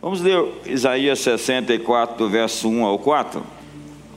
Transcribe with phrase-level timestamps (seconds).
[0.00, 3.42] Vamos ler Isaías 64, do verso 1 ao 4.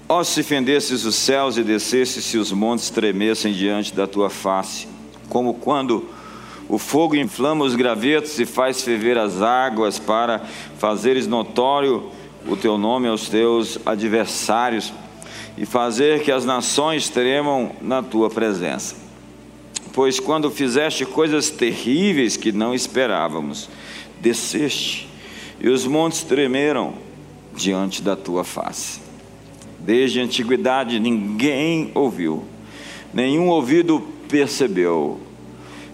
[0.09, 4.87] Ó, se fendesses os céus e descesses, se os montes tremessem diante da tua face,
[5.29, 6.09] como quando
[6.67, 10.39] o fogo inflama os gravetos e faz ferver as águas para
[10.77, 12.11] fazeres notório
[12.45, 14.93] o teu nome aos teus adversários
[15.57, 18.95] e fazer que as nações tremam na tua presença.
[19.93, 23.69] Pois quando fizeste coisas terríveis que não esperávamos,
[24.21, 25.08] desceste
[25.59, 26.93] e os montes tremeram
[27.55, 28.99] diante da tua face.
[29.79, 32.43] Desde a antiguidade ninguém ouviu,
[33.13, 35.19] nenhum ouvido percebeu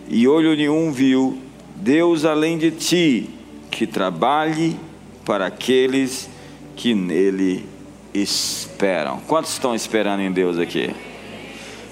[0.07, 1.37] e olho nenhum viu
[1.75, 3.29] Deus além de ti,
[3.69, 4.77] que trabalhe
[5.25, 6.29] para aqueles
[6.75, 7.65] que nele
[8.13, 9.19] esperam.
[9.27, 10.91] Quantos estão esperando em Deus aqui?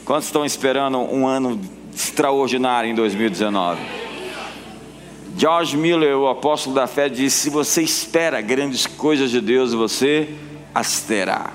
[0.05, 1.59] Quantos estão esperando um ano
[1.94, 4.02] extraordinário em 2019?
[5.35, 10.29] George Miller, o apóstolo da fé, disse: Se você espera grandes coisas de Deus, você
[10.73, 11.52] as terá.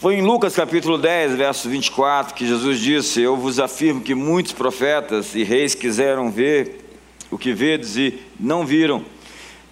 [0.00, 4.52] Foi em Lucas capítulo 10, verso 24, que Jesus disse: Eu vos afirmo que muitos
[4.52, 6.84] profetas e reis quiseram ver
[7.30, 9.04] o que vedes e não viram,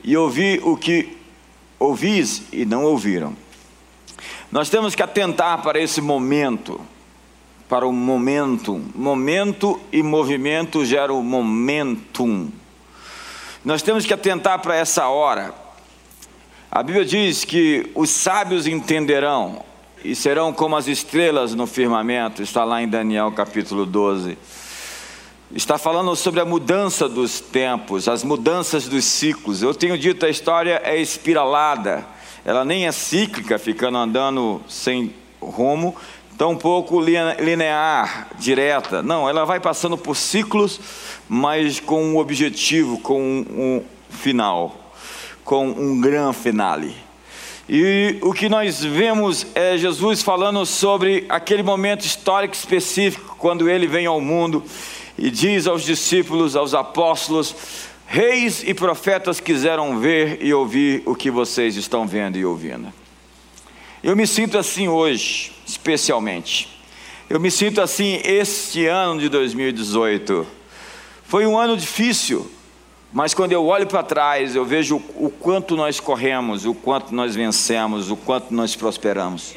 [0.03, 1.16] e ouvir o que
[1.78, 3.37] ouvis e não ouviram.
[4.50, 6.81] Nós temos que atentar para esse momento,
[7.69, 8.81] para o momento.
[8.95, 12.51] Momento e movimento geram momentum.
[13.65, 15.55] Nós temos que atentar para essa hora.
[16.71, 19.65] A Bíblia diz que os sábios entenderão,
[20.05, 24.37] e serão como as estrelas no firmamento, está lá em Daniel capítulo 12.
[25.55, 29.62] Está falando sobre a mudança dos tempos, as mudanças dos ciclos.
[29.62, 32.05] Eu tenho dito a história é espiralada,
[32.45, 35.95] ela nem é cíclica, ficando andando sem rumo,
[36.37, 39.03] tampouco linear, direta.
[39.03, 40.81] Não, ela vai passando por ciclos,
[41.29, 44.93] mas com um objetivo, com um final,
[45.45, 46.95] com um grande finale.
[47.69, 53.87] E o que nós vemos é Jesus falando sobre aquele momento histórico específico, quando ele
[53.87, 54.62] vem ao mundo
[55.17, 57.55] e diz aos discípulos, aos apóstolos:
[58.06, 62.93] Reis e profetas quiseram ver e ouvir o que vocês estão vendo e ouvindo.
[64.04, 66.69] Eu me sinto assim hoje, especialmente.
[67.26, 70.47] Eu me sinto assim este ano de 2018.
[71.25, 72.47] Foi um ano difícil,
[73.10, 77.34] mas quando eu olho para trás, eu vejo o quanto nós corremos, o quanto nós
[77.34, 79.54] vencemos, o quanto nós prosperamos.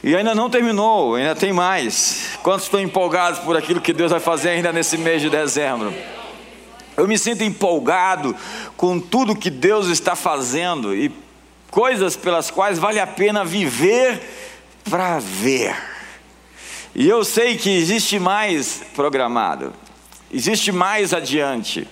[0.00, 2.38] E ainda não terminou, ainda tem mais.
[2.40, 5.92] Quantos estão empolgados por aquilo que Deus vai fazer ainda nesse mês de dezembro?
[6.96, 8.36] Eu me sinto empolgado
[8.76, 11.23] com tudo que Deus está fazendo e
[11.74, 14.22] coisas pelas quais vale a pena viver
[14.88, 15.74] para ver.
[16.94, 19.72] E eu sei que existe mais programado,
[20.32, 21.88] existe mais adiante.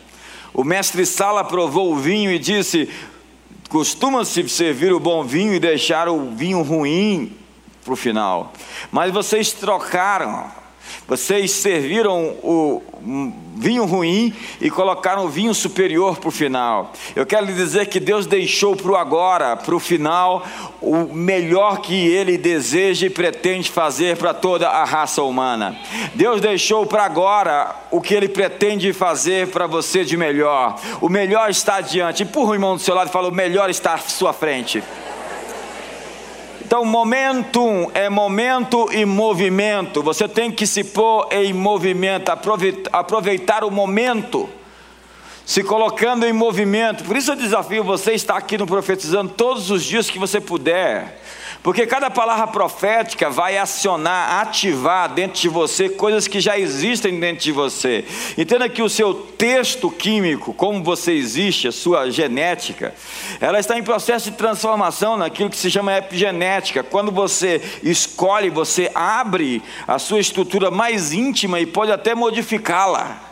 [0.54, 2.88] O mestre Sala provou o vinho e disse:
[3.68, 7.36] costuma-se servir o bom vinho e deixar o vinho ruim
[7.84, 8.52] para o final.
[8.92, 10.48] Mas vocês trocaram,
[11.06, 12.82] vocês serviram o
[13.56, 16.92] vinho ruim e colocaram o vinho superior para o final.
[17.14, 20.46] Eu quero lhe dizer que Deus deixou para o agora, para o final,
[20.80, 25.76] o melhor que Ele deseja e pretende fazer para toda a raça humana.
[26.14, 30.76] Deus deixou para agora o que Ele pretende fazer para você de melhor.
[31.00, 32.22] O melhor está adiante.
[32.22, 34.82] Empurra o irmão do seu lado e fala: o melhor está à sua frente.
[36.64, 40.00] Então, momentum é momento e movimento.
[40.00, 42.30] Você tem que se pôr em movimento,
[42.92, 44.48] aproveitar o momento,
[45.44, 47.02] se colocando em movimento.
[47.02, 50.40] Por isso eu desafio você a estar aqui no Profetizando todos os dias que você
[50.40, 51.20] puder.
[51.62, 57.44] Porque cada palavra profética vai acionar, ativar dentro de você coisas que já existem dentro
[57.44, 58.04] de você.
[58.36, 62.92] Entenda que o seu texto químico, como você existe, a sua genética,
[63.40, 66.82] ela está em processo de transformação naquilo que se chama epigenética.
[66.82, 73.31] Quando você escolhe, você abre a sua estrutura mais íntima e pode até modificá-la.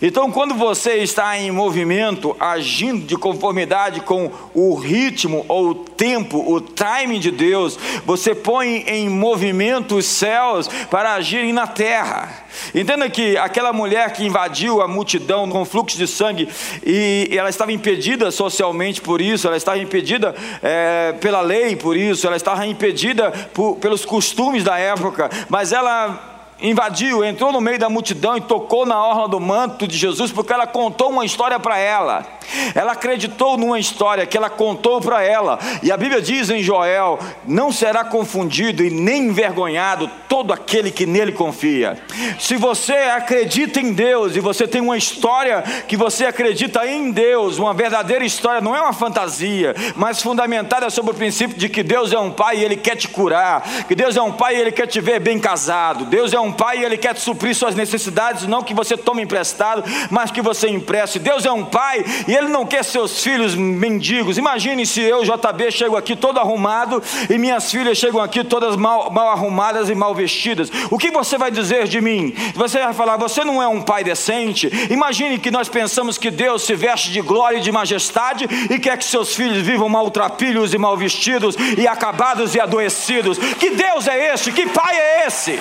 [0.00, 6.44] Então, quando você está em movimento, agindo de conformidade com o ritmo ou o tempo,
[6.46, 12.44] o timing de Deus, você põe em movimento os céus para agirem na terra.
[12.74, 16.48] Entenda que aquela mulher que invadiu a multidão com fluxo de sangue
[16.84, 22.26] e ela estava impedida socialmente por isso, ela estava impedida é, pela lei por isso,
[22.26, 26.33] ela estava impedida por, pelos costumes da época, mas ela
[26.64, 30.52] invadiu, entrou no meio da multidão e tocou na orla do manto de Jesus, porque
[30.52, 32.26] ela contou uma história para ela.
[32.74, 35.58] Ela acreditou numa história que ela contou para ela.
[35.82, 41.06] E a Bíblia diz em Joel: não será confundido e nem envergonhado todo aquele que
[41.06, 41.98] nele confia.
[42.38, 47.58] Se você acredita em Deus e você tem uma história que você acredita em Deus,
[47.58, 52.12] uma verdadeira história, não é uma fantasia, mas fundamentada sobre o princípio de que Deus
[52.12, 54.72] é um pai e ele quer te curar, que Deus é um pai e ele
[54.72, 56.04] quer te ver bem casado.
[56.06, 59.84] Deus é um pai e ele quer suprir suas necessidades, não que você tome emprestado,
[60.10, 61.18] mas que você empreste.
[61.18, 64.38] Deus é um pai e ele não quer seus filhos mendigos.
[64.38, 69.10] Imagine se eu, JB, chego aqui todo arrumado e minhas filhas chegam aqui todas mal,
[69.10, 70.70] mal arrumadas e mal vestidas.
[70.90, 72.34] O que você vai dizer de mim?
[72.54, 74.70] Você vai falar, você não é um pai decente?
[74.90, 78.96] Imagine que nós pensamos que Deus se veste de glória e de majestade e quer
[78.96, 83.38] que seus filhos vivam maltrapilhos e mal vestidos e acabados e adoecidos.
[83.38, 84.52] Que Deus é este?
[84.52, 85.58] Que pai é esse?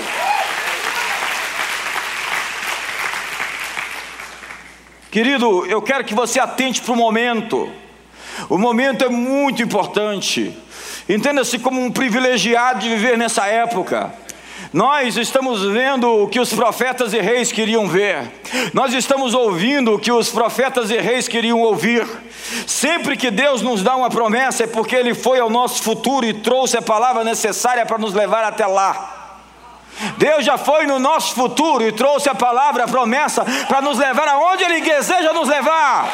[5.13, 7.69] Querido, eu quero que você atente para o momento.
[8.49, 10.51] O momento é muito importante.
[11.07, 14.11] Entenda-se como um privilegiado de viver nessa época.
[14.73, 18.23] Nós estamos vendo o que os profetas e reis queriam ver.
[18.73, 22.07] Nós estamos ouvindo o que os profetas e reis queriam ouvir.
[22.65, 26.33] Sempre que Deus nos dá uma promessa é porque Ele foi ao nosso futuro e
[26.33, 29.22] trouxe a palavra necessária para nos levar até lá.
[30.17, 34.27] Deus já foi no nosso futuro e trouxe a palavra, a promessa, para nos levar
[34.27, 36.09] aonde Ele deseja nos levar.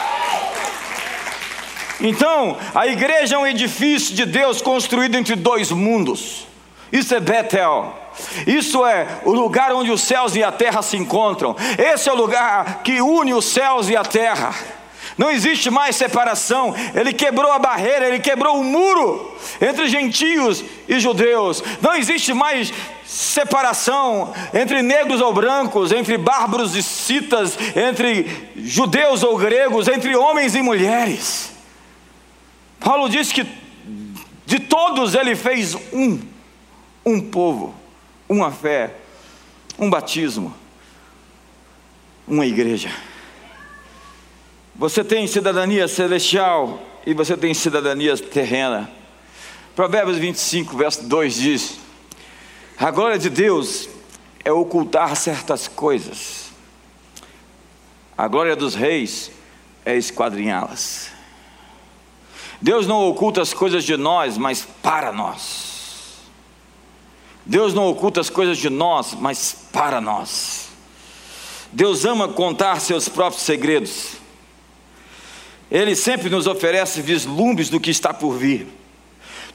[2.01, 6.47] Então, a igreja é um edifício de Deus construído entre dois mundos.
[6.91, 7.93] Isso é Betel.
[8.47, 11.55] Isso é o lugar onde os céus e a terra se encontram.
[11.77, 14.53] Esse é o lugar que une os céus e a terra.
[15.17, 16.73] Não existe mais separação.
[16.95, 21.61] Ele quebrou a barreira, ele quebrou o muro entre gentios e judeus.
[21.81, 22.73] Não existe mais
[23.19, 28.25] separação entre negros ou brancos, entre bárbaros e citas, entre
[28.55, 31.51] judeus ou gregos, entre homens e mulheres.
[32.79, 33.45] Paulo diz que
[34.45, 36.17] de todos ele fez um,
[37.05, 37.75] um povo,
[38.29, 38.95] uma fé,
[39.77, 40.55] um batismo,
[42.25, 42.89] uma igreja.
[44.73, 48.89] Você tem cidadania celestial e você tem cidadania terrena.
[49.75, 51.88] Provérbios 25, verso 2 diz:
[52.79, 53.89] A glória de Deus
[54.45, 56.49] é ocultar certas coisas,
[58.17, 59.31] a glória dos reis
[59.85, 61.09] é esquadrinhá-las.
[62.61, 66.19] Deus não oculta as coisas de nós, mas para nós.
[67.45, 70.69] Deus não oculta as coisas de nós, mas para nós.
[71.73, 74.13] Deus ama contar seus próprios segredos.
[75.69, 78.78] Ele sempre nos oferece vislumbres do que está por vir.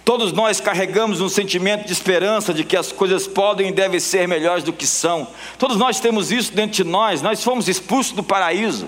[0.04, 4.28] Todos nós carregamos um sentimento de esperança de que as coisas podem e devem ser
[4.28, 5.26] melhores do que são.
[5.58, 7.22] Todos nós temos isso dentro de nós.
[7.22, 8.86] Nós fomos expulsos do paraíso.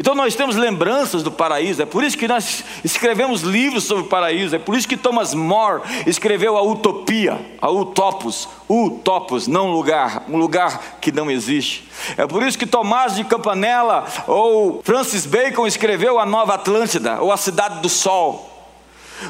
[0.00, 4.06] Então nós temos lembranças do paraíso, é por isso que nós escrevemos livros sobre o
[4.06, 10.24] paraíso, é por isso que Thomas More escreveu a utopia, a utopos, utopos, não lugar,
[10.26, 11.86] um lugar que não existe.
[12.16, 17.30] É por isso que Tomás de Campanella ou Francis Bacon escreveu a Nova Atlântida, ou
[17.30, 18.49] a Cidade do Sol.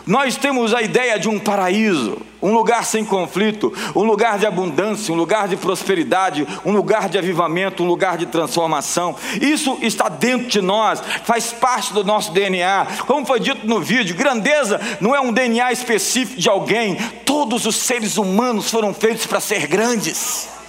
[0.06, 5.12] Nós temos a ideia de um paraíso, um lugar sem conflito, um lugar de abundância,
[5.12, 9.14] um lugar de prosperidade, um lugar de avivamento, um lugar de transformação.
[9.40, 12.87] Isso está dentro de nós, faz parte do nosso DNA.
[13.06, 17.76] Como foi dito no vídeo, grandeza não é um DNA específico de alguém, todos os
[17.76, 20.59] seres humanos foram feitos para ser grandes.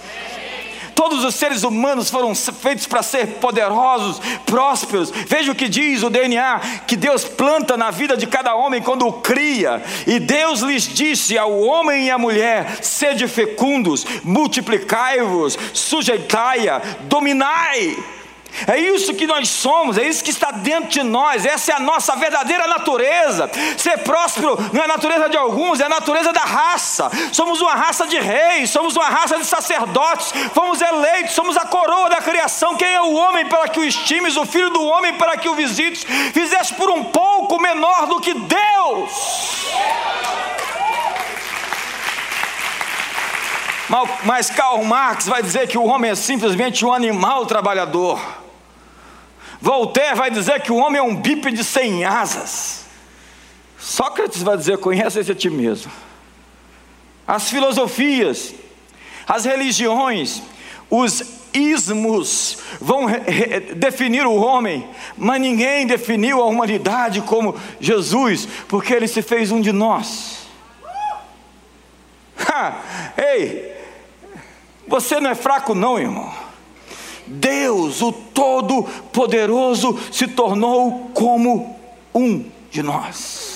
[0.94, 5.10] Todos os seres humanos foram feitos para ser poderosos, prósperos.
[5.10, 9.06] Veja o que diz o DNA que Deus planta na vida de cada homem quando
[9.06, 9.82] o cria.
[10.06, 17.96] E Deus lhes disse ao homem e à mulher: sede fecundos, multiplicai-vos, sujeitai-a, dominai.
[18.66, 21.80] É isso que nós somos, é isso que está dentro de nós, essa é a
[21.80, 23.50] nossa verdadeira natureza.
[23.76, 27.10] Ser próspero não é a natureza de alguns, é a natureza da raça.
[27.32, 32.10] Somos uma raça de reis, somos uma raça de sacerdotes, fomos eleitos, somos a coroa
[32.10, 32.76] da criação.
[32.76, 35.54] Quem é o homem para que o estimes, o filho do homem para que o
[35.54, 36.04] visites?
[36.32, 39.62] Fizeste por um pouco menor do que Deus.
[44.24, 48.41] Mas Karl Marx vai dizer que o homem é simplesmente um animal trabalhador.
[49.62, 52.84] Voltaire vai dizer que o homem é um bípede sem asas.
[53.78, 55.92] Sócrates vai dizer: conhece-se a ti mesmo.
[57.24, 58.52] As filosofias,
[59.24, 60.42] as religiões,
[60.90, 61.22] os
[61.54, 63.06] ismos vão
[63.76, 69.60] definir o homem, mas ninguém definiu a humanidade como Jesus, porque ele se fez um
[69.60, 70.38] de nós.
[72.36, 72.80] Ha!
[73.16, 73.76] Ei,
[74.88, 76.51] Você não é fraco, não, irmão.
[77.26, 81.76] Deus, o Todo-Poderoso, se tornou como
[82.14, 83.51] um de nós.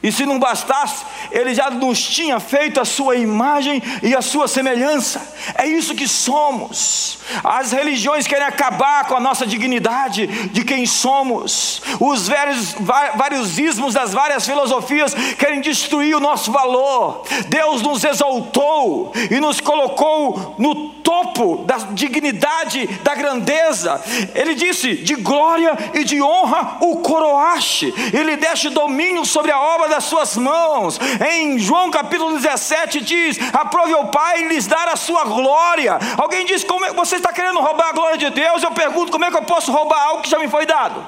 [0.00, 4.46] E se não bastasse, ele já nos tinha feito a sua imagem e a sua
[4.46, 5.20] semelhança.
[5.56, 7.18] É isso que somos.
[7.42, 11.82] As religiões querem acabar com a nossa dignidade de quem somos.
[11.98, 12.76] Os vários,
[13.16, 17.24] vários ismos das várias filosofias querem destruir o nosso valor.
[17.48, 24.00] Deus nos exaltou e nos colocou no topo da dignidade, da grandeza.
[24.32, 27.92] Ele disse: de glória e de honra o coroaste.
[28.12, 30.98] Ele deixa domínio sobre a obra das suas mãos.
[31.30, 35.98] Em João capítulo 17 diz: aprove ao Pai lhes dar a sua glória.
[36.16, 38.62] Alguém diz: como é, você está querendo roubar a glória de Deus?
[38.62, 41.04] Eu pergunto: como é que eu posso roubar algo que já me foi dado?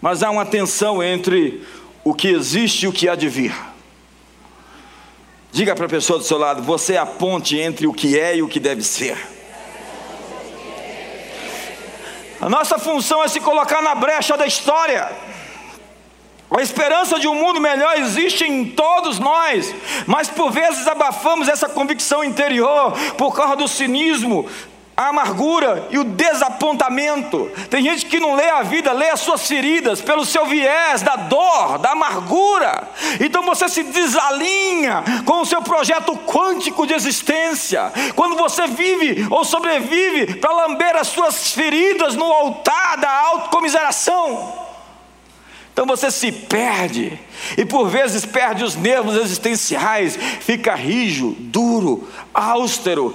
[0.00, 1.66] Mas há uma tensão entre
[2.04, 3.54] o que existe e o que há de vir.
[5.50, 8.36] Diga para a pessoa do seu lado: você é a ponte entre o que é
[8.36, 9.37] e o que deve ser.
[12.40, 15.10] A nossa função é se colocar na brecha da história.
[16.50, 19.74] A esperança de um mundo melhor existe em todos nós,
[20.06, 24.48] mas por vezes abafamos essa convicção interior por causa do cinismo,
[24.98, 27.48] a amargura e o desapontamento.
[27.70, 31.14] Tem gente que não lê a vida, lê as suas feridas pelo seu viés da
[31.14, 32.82] dor, da amargura.
[33.20, 37.92] Então você se desalinha com o seu projeto quântico de existência.
[38.16, 44.66] Quando você vive ou sobrevive para lamber as suas feridas no altar da autocomiseração.
[45.72, 47.16] Então você se perde
[47.56, 53.14] e por vezes perde os nervos existenciais, fica rijo, duro, austero,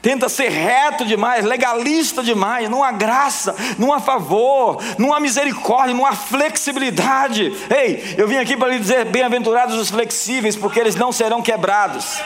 [0.00, 5.94] tenta ser reto demais, legalista demais, não há graça, não há favor, não há misericórdia,
[5.94, 7.52] não há flexibilidade.
[7.70, 12.20] Ei, eu vim aqui para lhe dizer: bem-aventurados os flexíveis, porque eles não serão quebrados.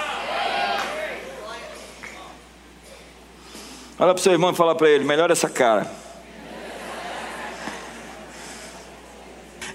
[3.98, 5.90] Olha para o seu irmão e fala para ele: melhor essa cara.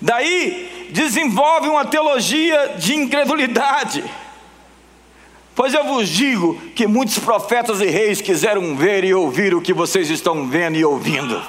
[0.02, 4.04] Daí desenvolve uma teologia de incredulidade.
[5.58, 9.74] Pois eu vos digo que muitos profetas e reis quiseram ver e ouvir o que
[9.74, 11.42] vocês estão vendo e ouvindo.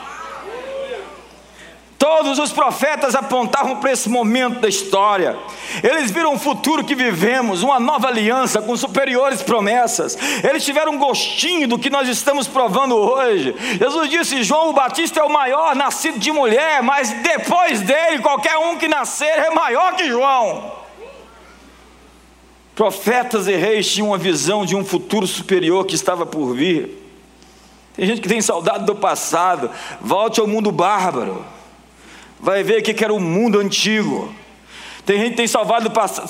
[1.99, 5.37] Todos os profetas apontavam para esse momento da história.
[5.83, 10.17] Eles viram o futuro que vivemos, uma nova aliança com superiores promessas.
[10.43, 13.55] Eles tiveram um gostinho do que nós estamos provando hoje.
[13.79, 18.57] Jesus disse: João o Batista é o maior nascido de mulher, mas depois dele, qualquer
[18.57, 20.78] um que nascer é maior que João.
[22.79, 26.97] Profetas e reis tinham uma visão de um futuro superior que estava por vir.
[27.97, 29.69] Tem gente que tem saudade do passado,
[30.01, 31.45] volte ao mundo bárbaro,
[32.39, 34.33] vai ver o que era o mundo antigo.
[35.05, 36.29] Tem gente que tem saudade do passado,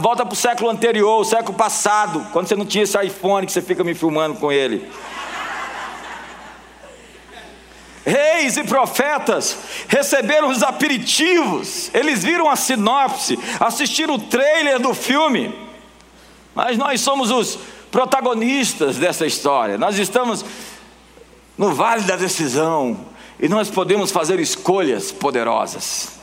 [0.00, 3.52] volta para o século anterior, o século passado, quando você não tinha esse iPhone que
[3.52, 4.90] você fica me filmando com ele.
[8.04, 15.65] Reis e profetas receberam os aperitivos, eles viram a sinopse, assistiram o trailer do filme.
[16.56, 17.58] Mas nós somos os
[17.90, 19.76] protagonistas dessa história.
[19.76, 20.42] Nós estamos
[21.56, 22.98] no vale da decisão
[23.38, 26.15] e nós podemos fazer escolhas poderosas.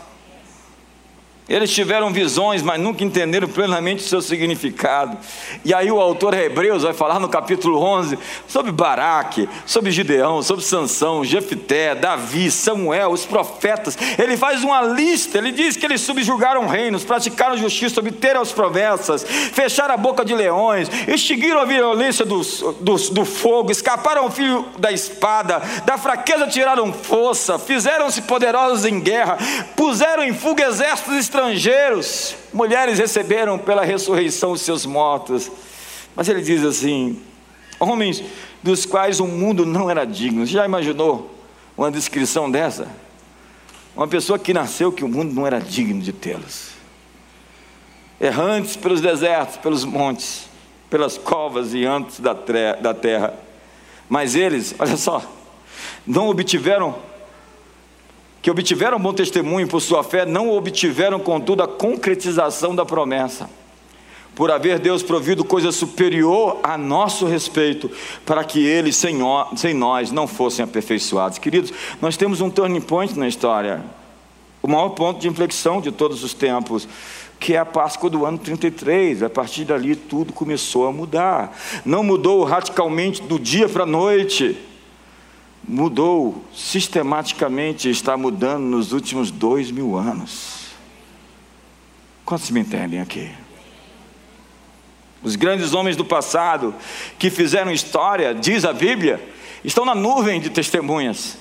[1.48, 5.18] Eles tiveram visões, mas nunca entenderam plenamente o seu significado.
[5.66, 10.64] E aí o autor Hebreus vai falar no capítulo 11 sobre Baraque, sobre Gideão, sobre
[10.64, 13.98] Sansão, Jefté, Davi, Samuel, os profetas.
[14.18, 19.24] Ele faz uma lista, ele diz que eles subjugaram reinos, praticaram justiça, obteram as promessas,
[19.24, 22.40] fecharam a boca de leões, extinguiram a violência do,
[22.80, 29.02] do, do fogo, escaparam o filho da espada, da fraqueza tiraram força, fizeram-se poderosos em
[29.02, 29.38] guerra,
[29.76, 35.52] puseram em fuga exércitos estrangeiros, mulheres receberam pela ressurreição os seus mortos.
[36.16, 37.20] Mas ele diz assim:
[37.80, 38.24] homens
[38.62, 40.46] dos quais o mundo não era digno.
[40.46, 41.34] Já imaginou
[41.76, 42.88] uma descrição dessa?
[43.96, 46.70] Uma pessoa que nasceu que o mundo não era digno de tê-los.
[48.22, 50.48] Errantes pelos desertos, pelos montes,
[50.90, 53.34] pelas covas e antes da terra.
[54.08, 55.22] Mas eles, olha só,
[56.06, 56.96] não obtiveram
[58.44, 63.50] que obtiveram bom testemunho por sua fé, não obtiveram, contudo, a concretização da promessa.
[64.36, 67.90] Por haver Deus provido coisa superior a nosso respeito,
[68.26, 69.18] para que eles, sem,
[69.56, 71.38] sem nós, não fossem aperfeiçoados.
[71.38, 71.72] Queridos,
[72.02, 73.82] nós temos um turning point na história,
[74.62, 76.86] o maior ponto de inflexão de todos os tempos
[77.40, 79.24] que é a Páscoa do ano 33.
[79.24, 81.58] A partir dali tudo começou a mudar.
[81.86, 84.58] Não mudou radicalmente do dia para a noite
[85.68, 90.68] mudou sistematicamente, está mudando nos últimos dois mil anos.
[92.26, 93.32] Quantos me entendem aqui?
[95.22, 96.76] Os grandes homens do passado
[97.18, 99.26] que fizeram história, diz a Bíblia,
[99.64, 101.38] estão na nuvem de testemunhas,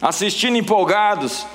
[0.00, 1.46] assistindo empolgados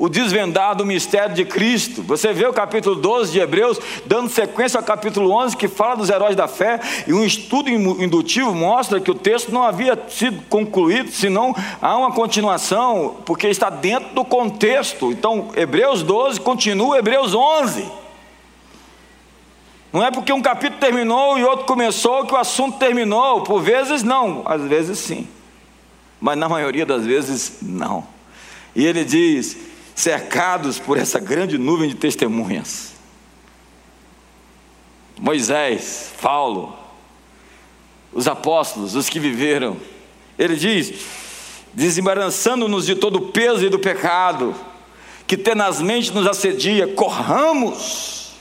[0.00, 2.02] o desvendar do mistério de Cristo.
[2.04, 6.08] Você vê o capítulo 12 de Hebreus, dando sequência ao capítulo 11, que fala dos
[6.08, 11.12] heróis da fé, e um estudo indutivo mostra que o texto não havia sido concluído,
[11.12, 15.12] senão há uma continuação, porque está dentro do contexto.
[15.12, 17.86] Então, Hebreus 12 continua Hebreus 11.
[19.92, 23.42] Não é porque um capítulo terminou e outro começou que o assunto terminou.
[23.42, 25.28] Por vezes não, às vezes sim.
[26.18, 28.06] Mas na maioria das vezes não.
[28.74, 29.69] E ele diz:
[30.00, 32.94] cercados por essa grande nuvem de testemunhas.
[35.18, 36.74] Moisés, Paulo,
[38.12, 39.76] os apóstolos, os que viveram.
[40.38, 40.94] Ele diz:
[41.74, 44.54] desembaraçando-nos de todo o peso e do pecado,
[45.26, 48.32] que tenazmente nos assedia, corramos.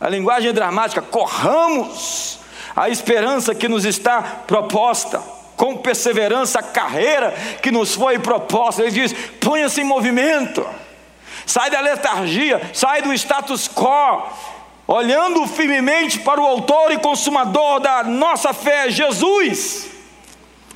[0.00, 2.38] A linguagem é dramática, corramos
[2.74, 8.82] a esperança que nos está proposta com perseverança a carreira que nos foi proposta.
[8.82, 10.66] Ele diz: ponha-se em movimento,
[11.44, 14.22] sai da letargia, sai do status quo,
[14.86, 19.88] olhando firmemente para o Autor e Consumador da nossa fé, Jesus.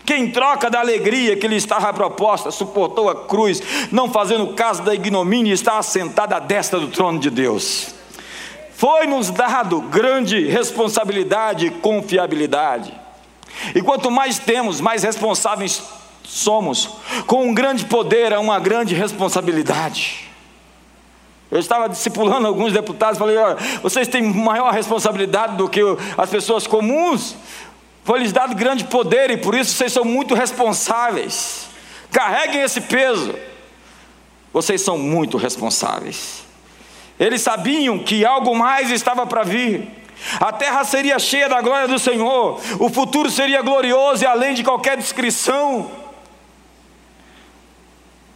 [0.05, 4.83] Que em troca da alegria que lhe estava proposta, suportou a cruz, não fazendo caso
[4.83, 7.95] da ignomínia, está assentado à destra do trono de Deus.
[8.73, 13.00] Foi-nos dado grande responsabilidade e confiabilidade.
[13.75, 15.83] E quanto mais temos, mais responsáveis
[16.25, 16.91] somos.
[17.27, 20.29] Com um grande poder há uma grande responsabilidade.
[21.51, 25.81] Eu estava discipulando alguns deputados, falei: olha, vocês têm maior responsabilidade do que
[26.17, 27.37] as pessoas comuns.
[28.05, 31.67] Foi lhes dado grande poder e por isso vocês são muito responsáveis.
[32.11, 33.35] Carreguem esse peso.
[34.53, 36.45] Vocês são muito responsáveis.
[37.19, 40.00] Eles sabiam que algo mais estava para vir.
[40.39, 44.63] A terra seria cheia da glória do Senhor, o futuro seria glorioso e além de
[44.63, 45.91] qualquer descrição.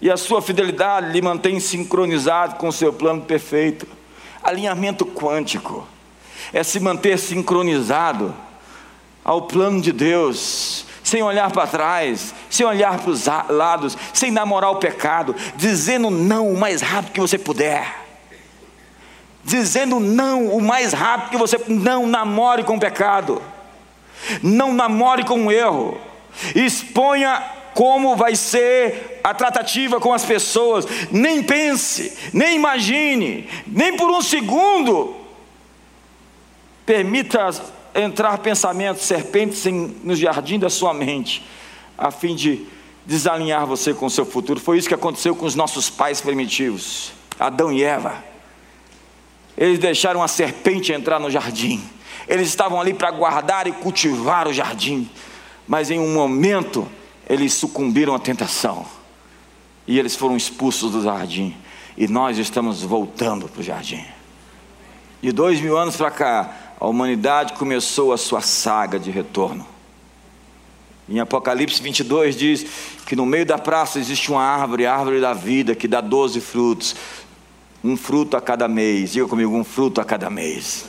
[0.00, 3.86] E a sua fidelidade lhe mantém sincronizado com o seu plano perfeito.
[4.42, 5.86] Alinhamento quântico
[6.52, 8.34] é se manter sincronizado
[9.24, 14.70] ao plano de Deus, sem olhar para trás, sem olhar para os lados, sem namorar
[14.72, 18.03] o pecado, dizendo não o mais rápido que você puder
[19.44, 23.42] dizendo não o mais rápido que você não namore com pecado,
[24.42, 25.98] não namore com o erro,
[26.54, 27.42] exponha
[27.74, 34.22] como vai ser a tratativa com as pessoas, nem pense, nem imagine, nem por um
[34.22, 35.16] segundo
[36.86, 37.50] permita
[37.94, 39.64] entrar pensamentos serpentes
[40.02, 41.44] no jardim da sua mente,
[41.96, 42.66] a fim de
[43.06, 44.60] desalinhar você com o seu futuro.
[44.60, 48.33] Foi isso que aconteceu com os nossos pais primitivos, Adão e Eva.
[49.56, 51.82] Eles deixaram a serpente entrar no jardim.
[52.26, 55.08] Eles estavam ali para guardar e cultivar o jardim.
[55.66, 56.88] Mas em um momento,
[57.28, 58.84] eles sucumbiram à tentação.
[59.86, 61.56] E eles foram expulsos do jardim.
[61.96, 64.04] E nós estamos voltando para o jardim.
[65.22, 69.66] De dois mil anos para cá, a humanidade começou a sua saga de retorno.
[71.08, 72.66] Em Apocalipse 22 diz
[73.06, 76.40] que no meio da praça existe uma árvore, a árvore da vida, que dá doze
[76.40, 76.96] frutos
[77.84, 79.12] um fruto a cada mês.
[79.12, 80.86] Diga comigo, um fruto a cada mês.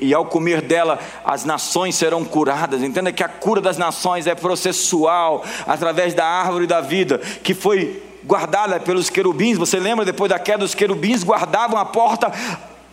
[0.00, 2.82] E ao comer dela, as nações serão curadas.
[2.82, 8.02] Entenda que a cura das nações é processual, através da árvore da vida, que foi
[8.22, 9.56] guardada pelos querubins.
[9.56, 12.30] Você lembra depois da queda, os querubins guardavam a porta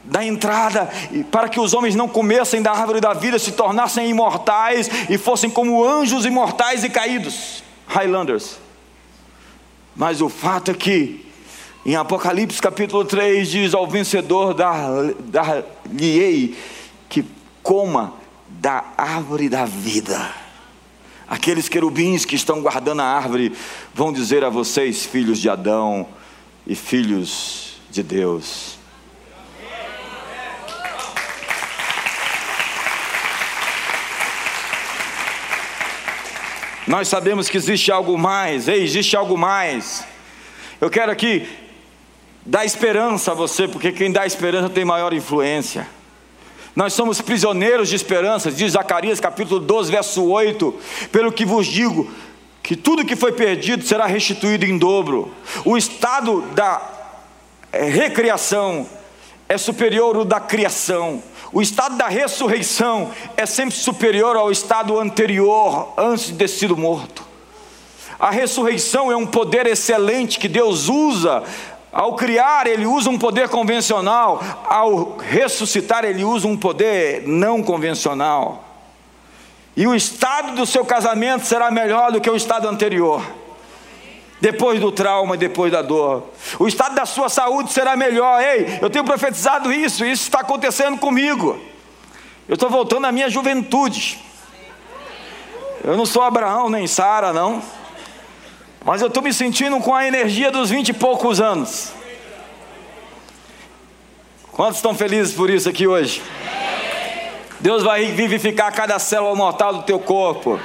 [0.06, 0.90] da entrada,
[1.30, 5.50] para que os homens não comessem da árvore da vida, se tornassem imortais e fossem
[5.50, 7.62] como anjos imortais e caídos.
[7.88, 8.58] Highlanders.
[9.96, 11.27] Mas o fato é que
[11.88, 16.54] em Apocalipse capítulo 3 diz ao vencedor dar-lhe-ei
[17.08, 17.24] que
[17.64, 18.14] coma
[18.46, 20.36] da árvore da vida.
[21.30, 23.56] Aqueles querubins que estão guardando a árvore
[23.94, 26.06] vão dizer a vocês, filhos de Adão
[26.68, 28.78] e filhos de Deus.
[36.86, 40.06] Nós sabemos que existe algo mais, ei, existe algo mais.
[40.82, 41.48] Eu quero aqui
[42.48, 45.86] dá esperança a você, porque quem dá esperança tem maior influência.
[46.74, 50.74] Nós somos prisioneiros de esperança, diz Zacarias capítulo 12, verso 8:
[51.12, 52.10] Pelo que vos digo,
[52.64, 55.34] que tudo que foi perdido será restituído em dobro.
[55.66, 56.82] O estado da
[57.74, 58.88] eh, recriação
[59.50, 61.22] é superior ao da criação.
[61.52, 67.26] O estado da ressurreição é sempre superior ao estado anterior, antes de ter sido morto.
[68.20, 71.44] A ressurreição é um poder excelente que Deus usa
[71.98, 78.64] Ao criar, ele usa um poder convencional, ao ressuscitar, ele usa um poder não convencional.
[79.76, 83.26] E o estado do seu casamento será melhor do que o estado anterior.
[84.40, 86.30] Depois do trauma depois da dor.
[86.60, 88.44] O estado da sua saúde será melhor.
[88.44, 91.60] Ei, eu tenho profetizado isso, isso está acontecendo comigo.
[92.48, 94.20] Eu estou voltando à minha juventude.
[95.84, 97.60] Eu não sou Abraão nem Sara, não.
[98.88, 101.92] Mas eu estou me sentindo com a energia dos vinte e poucos anos.
[104.54, 106.24] Quantos estão felizes por isso aqui hoje?
[107.60, 110.58] Deus vai vivificar cada célula mortal do teu corpo.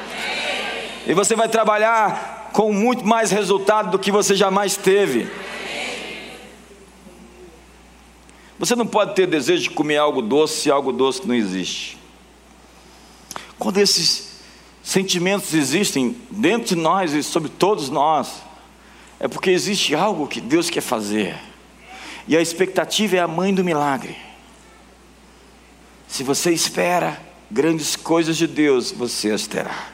[1.04, 5.28] E você vai trabalhar com muito mais resultado do que você jamais teve.
[8.56, 11.98] Você não pode ter desejo de comer algo doce se algo doce não existe.
[13.58, 14.31] Quando esses
[14.82, 18.42] sentimentos existem dentro de nós e sobre todos nós,
[19.20, 21.36] é porque existe algo que Deus quer fazer.
[22.26, 24.16] E a expectativa é a mãe do milagre.
[26.08, 29.88] Se você espera grandes coisas de Deus, você as terá.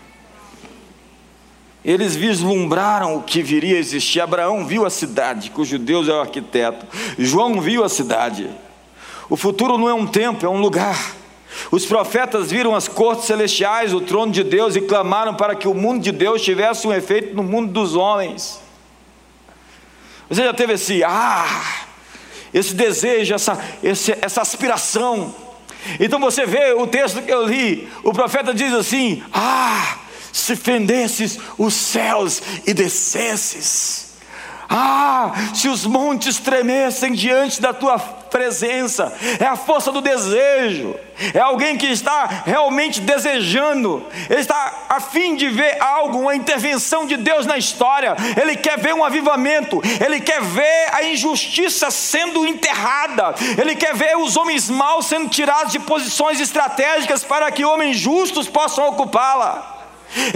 [1.85, 4.21] Eles vislumbraram o que viria a existir.
[4.21, 6.87] Abraão viu a cidade, cujo Deus é o arquiteto.
[7.19, 8.51] João viu a cidade.
[9.31, 11.18] O futuro não é um tempo, é um lugar.
[11.71, 15.75] Os profetas viram as cortes celestiais, o trono de Deus e clamaram para que o
[15.75, 18.61] mundo de Deus tivesse um efeito no mundo dos homens.
[20.29, 21.87] Você já teve esse ah,
[22.53, 25.35] esse desejo, essa, esse, essa aspiração.
[26.01, 29.99] Então você vê o texto que eu li, o profeta diz assim: Ah,
[30.33, 34.09] se fendesses os céus e descesses
[34.69, 37.99] ah, se os montes tremessem diante da tua
[38.31, 40.95] presença, é a força do desejo,
[41.35, 47.07] é alguém que está realmente desejando, ele está a fim de ver algo, uma intervenção
[47.07, 52.47] de Deus na história, ele quer ver um avivamento, ele quer ver a injustiça sendo
[52.47, 57.97] enterrada, ele quer ver os homens maus sendo tirados de posições estratégicas para que homens
[57.97, 59.77] justos possam ocupá-la.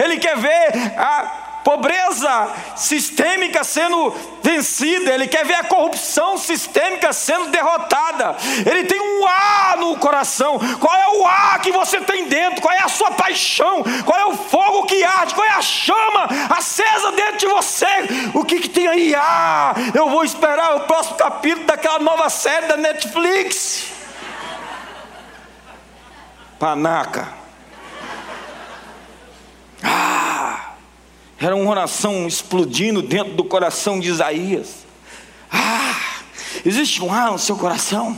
[0.03, 7.49] Ele quer ver a pobreza sistêmica sendo vencida, ele quer ver a corrupção sistêmica sendo
[7.49, 8.37] derrotada.
[8.67, 10.59] Ele tem um ar no coração.
[10.79, 12.61] Qual é o ar que você tem dentro?
[12.61, 13.83] Qual é a sua paixão?
[14.05, 15.35] Qual é o fogo que arde?
[15.35, 17.87] Qual é a chama acesa dentro de você?
[18.35, 19.15] O que, que tem aí?
[19.15, 23.87] Ah, eu vou esperar o próximo capítulo daquela nova série da Netflix.
[26.59, 27.29] Panaca.
[29.83, 30.73] Ah!
[31.43, 34.87] Era uma oração explodindo dentro do coração de Isaías.
[35.51, 36.21] Ah,
[36.65, 38.17] existe um ar no seu coração.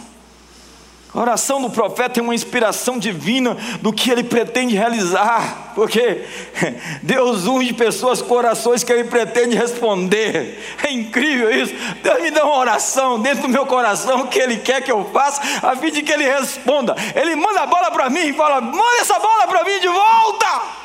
[1.14, 6.22] A oração do profeta é uma inspiração divina do que ele pretende realizar, porque
[7.02, 10.76] Deus unge pessoas com orações que ele pretende responder.
[10.82, 11.72] É incrível isso.
[12.02, 15.40] Deus me dá uma oração dentro do meu coração que ele quer que eu faça,
[15.66, 16.94] a fim de que ele responda.
[17.14, 20.83] Ele manda a bola para mim e fala: manda essa bola para mim de volta.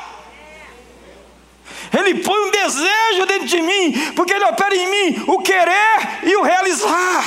[1.98, 6.36] Ele põe um desejo dentro de mim, porque Ele opera em mim o querer e
[6.36, 7.26] o realizar.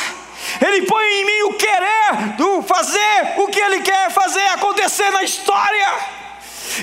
[0.61, 5.23] Ele põe em mim o querer do fazer o que Ele quer fazer acontecer na
[5.23, 5.89] história.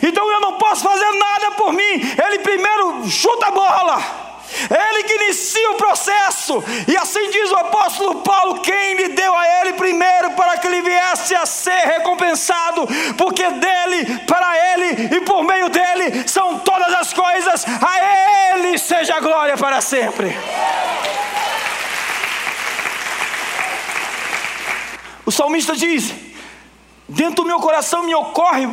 [0.04, 2.15] Então eu não posso fazer nada por mim.
[2.26, 4.30] Ele primeiro chuta a bola.
[4.70, 9.62] Ele que inicia o processo, e assim diz o apóstolo Paulo: quem lhe deu a
[9.62, 15.44] ele primeiro para que ele viesse a ser recompensado, porque dele, para ele e por
[15.44, 16.49] meio dele são
[17.67, 20.36] a ele seja a glória para sempre.
[25.26, 26.13] O salmista diz:
[27.08, 28.67] dentro do meu coração me ocorre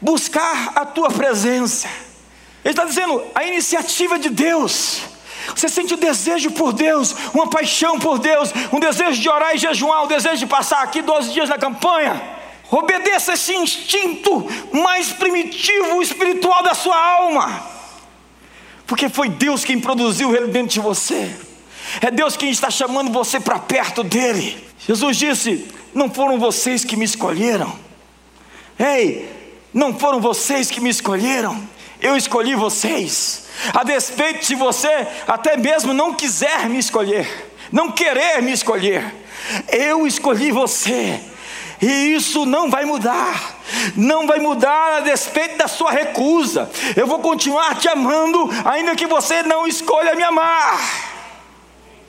[0.00, 1.88] buscar a tua presença.
[2.64, 5.02] Ele está dizendo a iniciativa de Deus.
[5.54, 9.58] Você sente o desejo por Deus, uma paixão por Deus, um desejo de orar e
[9.58, 12.37] jejuar, um desejo de passar aqui 12 dias na campanha.
[12.70, 17.66] Obedeça esse instinto mais primitivo, espiritual da sua alma.
[18.86, 21.34] Porque foi Deus quem produziu ele dentro de você.
[22.00, 24.62] É Deus quem está chamando você para perto dele.
[24.86, 27.78] Jesus disse: Não foram vocês que me escolheram.
[28.78, 29.28] Ei,
[29.72, 31.60] não foram vocês que me escolheram.
[32.00, 38.40] Eu escolhi vocês, a despeito de você até mesmo não quiser me escolher, não querer
[38.40, 39.12] me escolher,
[39.68, 41.20] eu escolhi você,
[41.80, 43.56] e isso não vai mudar,
[43.96, 49.06] não vai mudar a despeito da sua recusa, eu vou continuar te amando, ainda que
[49.06, 50.78] você não escolha me amar.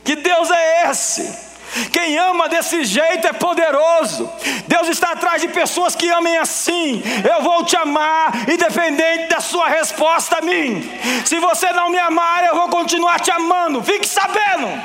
[0.03, 1.49] Que Deus é esse?
[1.91, 4.29] Quem ama desse jeito é poderoso.
[4.67, 7.03] Deus está atrás de pessoas que amem assim.
[7.29, 10.89] Eu vou te amar, independente da sua resposta a mim.
[11.25, 13.83] Se você não me amar, eu vou continuar te amando.
[13.83, 14.81] Fique sabendo.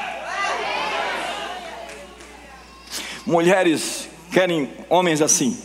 [3.26, 5.56] Mulheres querem homens assim,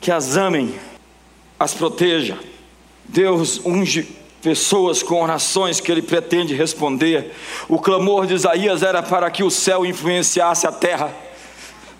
[0.00, 0.72] que as amem,
[1.58, 2.38] as proteja.
[3.06, 4.06] Deus unge
[4.40, 7.34] pessoas com orações que ele pretende responder.
[7.68, 11.12] O clamor de Isaías era para que o céu influenciasse a terra.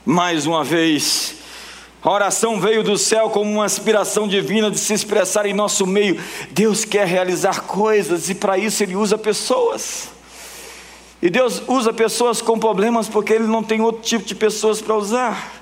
[0.07, 1.35] Mais uma vez,
[2.01, 6.17] a oração veio do céu como uma aspiração divina de se expressar em nosso meio.
[6.53, 10.11] Deus quer realizar coisas e para isso Ele usa pessoas.
[11.23, 14.95] E Deus usa pessoas com problemas porque Ele não tem outro tipo de pessoas para
[14.97, 15.53] usar.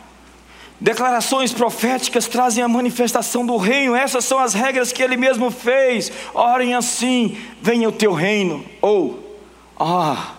[0.81, 6.11] Declarações proféticas trazem a manifestação do reino, essas são as regras que Ele mesmo fez.
[6.35, 8.65] Orem assim: venha o teu reino.
[8.81, 9.38] Ou,
[9.79, 10.35] ah,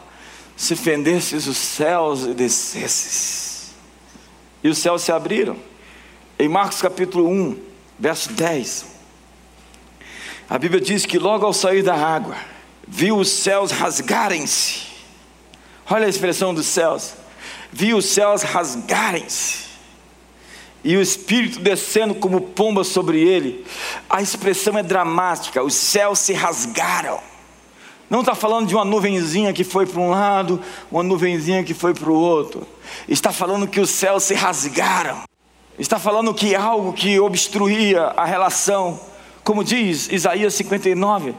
[0.58, 3.74] se fendesses os céus e descesses.
[4.62, 5.56] E os céus se abriram.
[6.38, 7.58] Em Marcos capítulo 1,
[7.98, 8.86] verso 10,
[10.50, 12.36] a Bíblia diz que logo ao sair da água,
[12.88, 14.93] viu os céus rasgarem-se.
[15.90, 17.14] Olha a expressão dos céus.
[17.72, 19.64] Viu os céus rasgarem-se.
[20.84, 23.66] E o Espírito descendo como pomba sobre ele.
[24.10, 25.64] A expressão é dramática.
[25.64, 27.20] Os céus se rasgaram.
[28.10, 31.94] Não está falando de uma nuvenzinha que foi para um lado, uma nuvenzinha que foi
[31.94, 32.68] para o outro.
[33.08, 35.24] Está falando que os céus se rasgaram.
[35.80, 39.00] Está falando que algo que obstruía a relação,
[39.44, 41.34] como diz Isaías 59,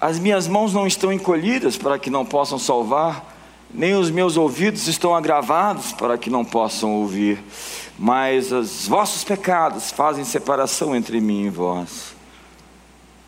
[0.00, 3.24] as minhas mãos não estão encolhidas para que não possam salvar,
[3.72, 7.42] nem os meus ouvidos estão agravados para que não possam ouvir,
[7.98, 12.14] mas os vossos pecados fazem separação entre mim e vós.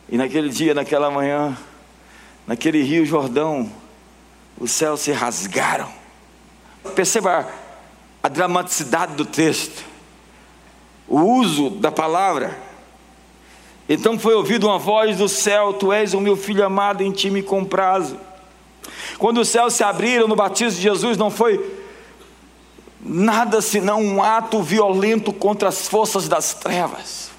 [0.09, 1.57] E naquele dia, naquela manhã,
[2.47, 3.71] naquele rio Jordão,
[4.59, 5.89] os céus se rasgaram.
[6.95, 7.49] Perceba
[8.23, 9.95] a dramaticidade do texto
[11.09, 12.59] o uso da palavra.
[13.89, 17.31] Então foi ouvida uma voz do céu: Tu és o meu filho amado, em ti
[17.31, 18.19] me comprazo.
[19.19, 21.83] Quando os céus se abriram no batismo de Jesus, não foi
[23.01, 27.35] nada senão um ato violento contra as forças das trevas.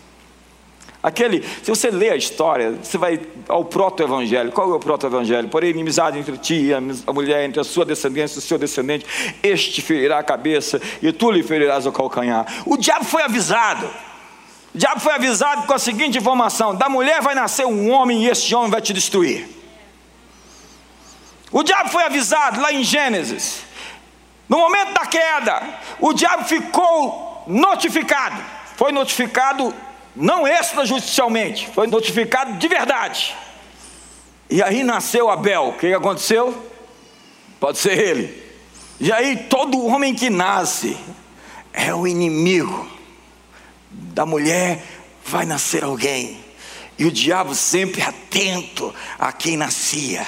[1.05, 4.51] Aquele, se você lê a história, você vai ao proto-evangelho.
[4.51, 5.47] Qual é o proto-evangelho?
[5.49, 9.05] Porém, inimizade entre ti e a mulher, entre a sua descendência e o seu descendente,
[9.43, 12.47] este ferirá a cabeça e tu lhe ferirás o calcanhar.
[12.65, 13.85] O diabo foi avisado.
[14.73, 18.27] O diabo foi avisado com a seguinte informação: da mulher vai nascer um homem e
[18.27, 19.47] este homem vai te destruir.
[21.51, 23.61] O diabo foi avisado lá em Gênesis.
[24.47, 25.61] No momento da queda,
[25.99, 28.41] o diabo ficou notificado.
[28.75, 29.73] Foi notificado
[30.15, 33.35] não extrajudicialmente, foi notificado de verdade.
[34.49, 35.69] E aí nasceu Abel.
[35.69, 36.71] O que aconteceu?
[37.59, 38.43] Pode ser ele.
[38.99, 40.97] E aí todo homem que nasce
[41.73, 42.89] é o inimigo.
[43.89, 44.83] Da mulher
[45.25, 46.43] vai nascer alguém.
[46.97, 50.25] E o diabo sempre atento a quem nascia.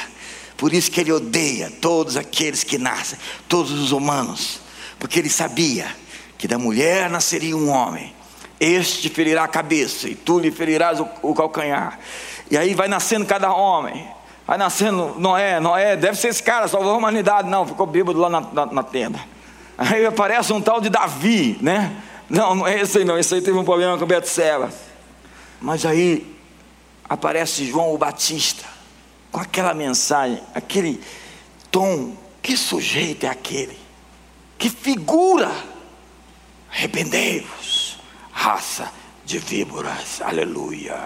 [0.57, 3.17] Por isso que ele odeia todos aqueles que nascem,
[3.47, 4.59] todos os humanos.
[4.99, 5.85] Porque ele sabia
[6.37, 8.17] que da mulher nasceria um homem
[8.59, 11.99] este ferirá a cabeça, e tu lhe ferirás o, o calcanhar.
[12.49, 14.07] E aí vai nascendo cada homem.
[14.45, 17.49] Vai nascendo Noé, Noé, deve ser esse cara, salvou a humanidade.
[17.49, 19.19] Não, ficou bêbado lá na, na, na tenda.
[19.77, 21.95] Aí aparece um tal de Davi, né?
[22.29, 24.69] Não, não é esse aí não, esse aí teve um problema com Betseba.
[25.61, 26.35] Mas aí
[27.07, 28.63] aparece João o Batista,
[29.37, 30.99] com aquela mensagem, aquele
[31.69, 33.77] tom, que sujeito é aquele?
[34.57, 35.51] Que figura!
[36.71, 37.99] Arrependei-vos
[38.31, 38.91] raça
[39.23, 40.23] de víboras.
[40.23, 40.97] Aleluia.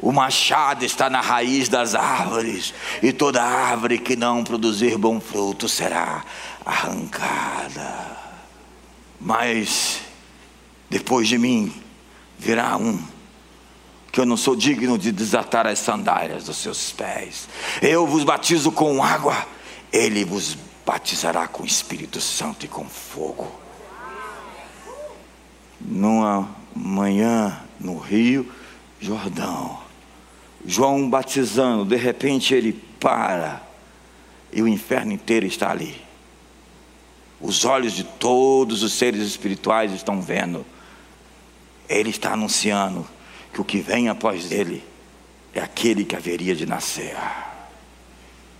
[0.00, 5.68] O machado está na raiz das árvores, e toda árvore que não produzir bom fruto
[5.68, 6.24] será
[6.64, 8.16] arrancada.
[9.20, 10.02] Mas
[10.88, 11.74] depois de mim
[12.38, 13.15] virá um
[14.16, 17.46] que eu não sou digno de desatar as sandálias dos seus pés.
[17.82, 19.46] Eu vos batizo com água,
[19.92, 23.46] ele vos batizará com Espírito Santo e com fogo
[25.78, 28.50] numa manhã no Rio
[28.98, 29.80] Jordão.
[30.64, 33.60] João batizando, de repente ele para
[34.50, 36.00] e o inferno inteiro está ali.
[37.38, 40.64] Os olhos de todos os seres espirituais estão vendo.
[41.86, 43.06] Ele está anunciando
[43.56, 44.84] que o que vem após ele
[45.52, 47.16] é aquele que haveria de nascer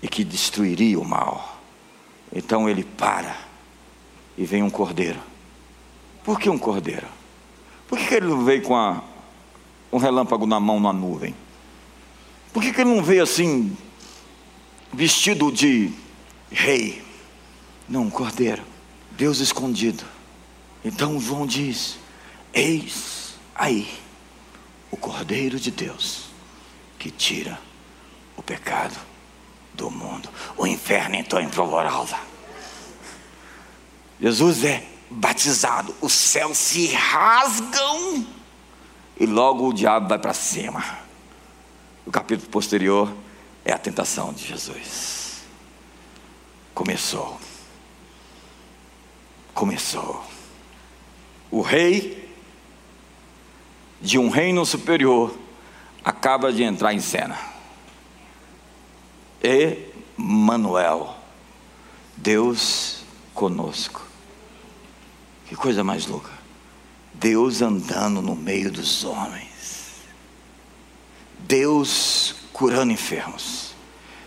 [0.03, 1.61] e que destruiria o mal.
[2.35, 3.37] Então ele para
[4.37, 5.21] e vem um cordeiro
[6.27, 7.07] por que um cordeiro?
[7.87, 9.01] Por que, ele não veio com a,
[9.93, 11.33] um relâmpago na mão na nuvem?
[12.53, 13.77] Por que, que ele não veio assim,
[14.93, 15.93] vestido de
[16.51, 17.01] rei?
[17.89, 18.65] Não, um cordeiro.
[19.13, 20.03] Deus escondido.
[20.85, 21.97] Então João diz:
[22.53, 23.89] Eis aí
[24.91, 26.27] o cordeiro de Deus
[26.99, 27.59] que tira
[28.37, 28.97] o pecado
[29.75, 30.29] do mundo.
[30.57, 32.19] O inferno entrou em polvorosa.
[34.21, 38.27] Jesus é batizado, os céus se rasgam
[39.19, 40.83] e logo o diabo vai para cima.
[42.05, 43.13] O capítulo posterior
[43.65, 45.43] é a tentação de Jesus.
[46.75, 47.39] Começou.
[49.55, 50.25] Começou.
[51.51, 52.26] O rei
[54.01, 55.37] de um reino superior
[56.05, 57.39] acaba de entrar em cena.
[59.43, 61.17] Emanuel,
[62.17, 63.05] Deus
[63.35, 64.03] conosco.
[65.47, 66.31] Que coisa mais louca.
[67.15, 70.03] Deus andando no meio dos homens.
[71.41, 73.75] Deus curando enfermos.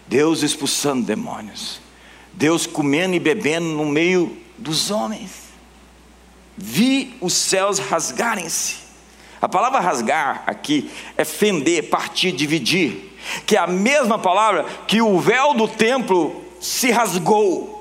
[0.08, 1.80] Deus expulsando demônios.
[2.34, 5.50] Deus comendo e bebendo no meio dos homens.
[6.58, 8.89] Vi os céus rasgarem-se.
[9.42, 15.20] A palavra rasgar aqui é fender, partir, dividir, que é a mesma palavra que o
[15.20, 17.80] véu do templo se rasgou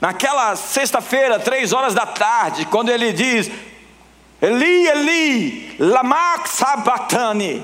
[0.00, 3.50] Naquela sexta-feira, três horas da tarde, quando ele diz:
[4.40, 7.62] Eli, Eli, lama sabatani.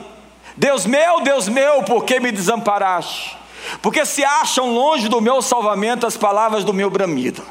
[0.54, 3.36] Deus meu, Deus meu, por que me desamparaste?
[3.80, 7.42] Porque se acham longe do meu salvamento as palavras do meu bramido.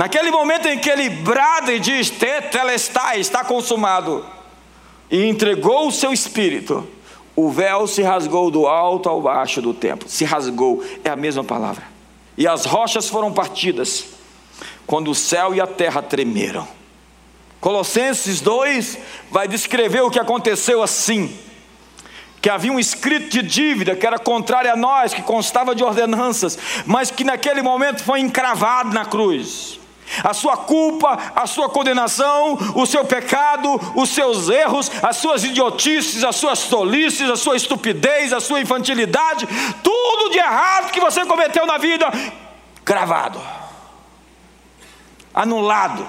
[0.00, 4.24] Naquele momento em que ele brada e diz: Tetelestai, está consumado,
[5.10, 6.88] e entregou o seu espírito,
[7.36, 10.08] o véu se rasgou do alto ao baixo do templo.
[10.08, 11.84] Se rasgou, é a mesma palavra
[12.38, 14.06] e as rochas foram partidas,
[14.86, 16.66] quando o céu e a terra tremeram.
[17.60, 18.96] Colossenses 2
[19.30, 21.36] vai descrever o que aconteceu assim:
[22.40, 26.58] que havia um escrito de dívida que era contrário a nós, que constava de ordenanças,
[26.86, 29.79] mas que naquele momento foi encravado na cruz
[30.24, 36.24] a sua culpa, a sua condenação, o seu pecado, os seus erros, as suas idiotices,
[36.24, 39.46] as suas tolices, a sua estupidez, a sua infantilidade,
[39.82, 42.10] tudo de errado que você cometeu na vida,
[42.84, 43.40] gravado,
[45.34, 46.08] anulado,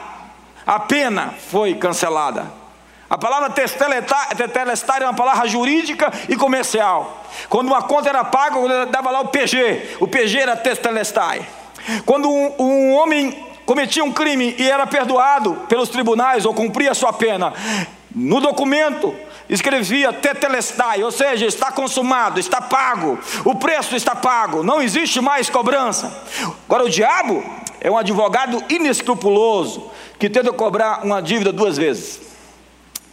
[0.65, 2.61] a pena foi cancelada.
[3.09, 7.25] A palavra tetelestar é uma palavra jurídica e comercial.
[7.49, 9.97] Quando uma conta era paga, dava lá o PG.
[9.99, 11.45] O PG era testelestai.
[12.05, 17.13] Quando um, um homem cometia um crime e era perdoado pelos tribunais ou cumpria sua
[17.13, 17.53] pena,
[18.13, 19.15] no documento
[19.51, 25.49] escrevia tetelestai, ou seja, está consumado, está pago, o preço está pago, não existe mais
[25.49, 26.23] cobrança.
[26.65, 27.43] Agora o diabo
[27.81, 32.21] é um advogado inescrupuloso que tenta cobrar uma dívida duas vezes.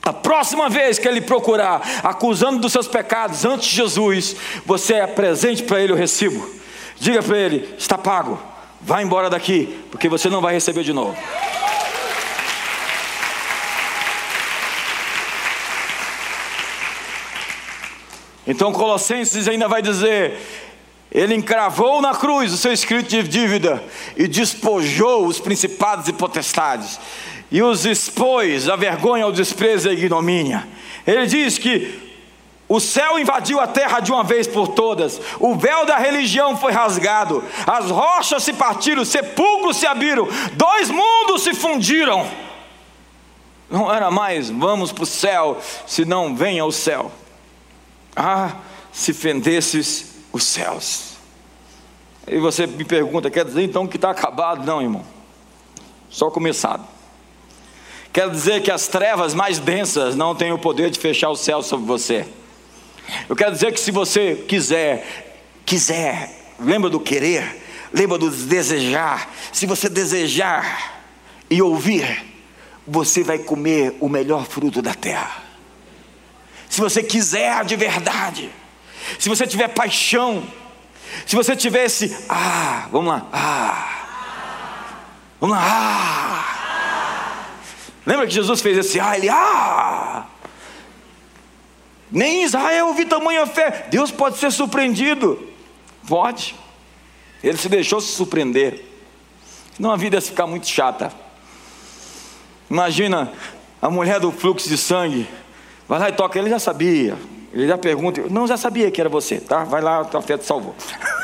[0.05, 5.65] A próxima vez que ele procurar, acusando dos seus pecados antes de Jesus, você apresente
[5.65, 6.49] para ele o recibo.
[6.99, 8.41] Diga para ele: está pago.
[8.81, 11.17] Vá embora daqui, porque você não vai receber de novo.
[18.47, 20.39] Então Colossenses ainda vai dizer:
[21.13, 23.83] ele encravou na cruz o seu escrito de dívida
[24.17, 26.99] e despojou os principados e potestades,
[27.51, 30.67] e os expôs à vergonha, ao desprezo e à ignomínia.
[31.07, 32.08] Ele diz que
[32.69, 36.71] o céu invadiu a terra de uma vez por todas, o véu da religião foi
[36.71, 42.29] rasgado, as rochas se partiram, sepulcros se abriram, dois mundos se fundiram.
[43.71, 47.11] Não era mais, vamos para o céu, se não venha o céu.
[48.15, 48.53] Ah,
[48.93, 51.17] se fendesses os céus.
[52.27, 54.65] E você me pergunta, quer dizer então que está acabado?
[54.67, 55.05] Não, irmão,
[56.11, 56.85] só começado.
[58.13, 61.63] Quer dizer que as trevas mais densas não têm o poder de fechar o céu
[61.63, 62.27] sobre você.
[63.29, 69.31] Eu quero dizer que se você quiser, quiser, lembra do querer, lembra do desejar.
[69.53, 71.03] Se você desejar
[71.51, 72.25] e ouvir,
[72.87, 75.43] você vai comer o melhor fruto da terra.
[76.69, 78.51] Se você quiser de verdade,
[79.19, 80.43] se você tiver paixão,
[81.27, 84.07] se você tivesse, ah, vamos lá, ah,
[85.41, 86.59] vamos lá, ah.
[88.07, 90.27] Lembra que Jesus fez esse ah, ele ah.
[92.11, 93.87] Nem Israel vi tamanha fé.
[93.91, 95.47] Deus pode ser surpreendido.
[96.07, 96.55] Pode.
[97.43, 98.85] Ele se deixou se surpreender.
[99.77, 101.13] Senão a vida ia ficar muito chata.
[102.71, 103.33] Imagina
[103.81, 105.29] a mulher do fluxo de sangue.
[105.87, 106.39] Vai lá e toca.
[106.39, 107.17] Ele já sabia.
[107.53, 108.23] Ele já pergunta.
[108.29, 109.65] Não, já sabia que era você, tá?
[109.65, 110.75] Vai lá, a fé te salvou.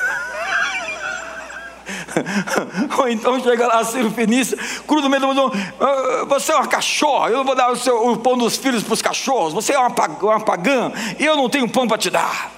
[2.98, 6.66] Ou então chega lá, Ciro Fenícia, cruza no meio do mundo, ah, você é uma
[6.66, 9.72] cachorra, eu não vou dar o, seu, o pão dos filhos para os cachorros, você
[9.72, 12.53] é uma, uma pagã, eu não tenho pão para te dar.